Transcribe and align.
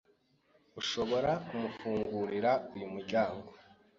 Urashobora 0.77 1.31
kumfungurira 1.47 2.51
uyu 2.75 2.87
muryango? 2.93 3.47